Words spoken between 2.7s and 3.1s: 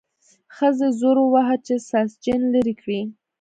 کړي.